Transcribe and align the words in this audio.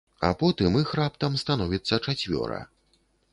А 0.27 0.29
потым 0.39 0.77
іх 0.79 0.89
раптам 0.99 1.37
становіцца 1.43 2.01
чацвёра. 2.07 2.59